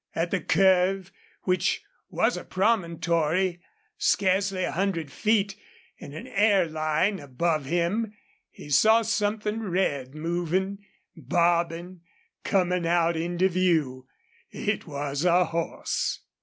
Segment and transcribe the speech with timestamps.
[0.15, 1.11] At the curve,
[1.43, 3.61] which was a promontory,
[3.99, 5.55] scarcely a hundred feet
[5.99, 8.11] in an airline above him,
[8.49, 10.79] he saw something red moving,
[11.15, 12.01] bobbing,
[12.43, 14.07] coming out into view.
[14.49, 16.21] It was a horse.